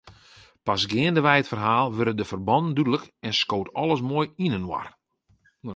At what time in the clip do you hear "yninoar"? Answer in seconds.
4.43-4.87